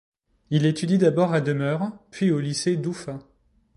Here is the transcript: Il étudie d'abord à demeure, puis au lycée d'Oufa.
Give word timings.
Il 0.49 0.65
étudie 0.65 0.97
d'abord 0.97 1.31
à 1.31 1.41
demeure, 1.41 1.91
puis 2.09 2.31
au 2.31 2.39
lycée 2.39 2.75
d'Oufa. 2.75 3.19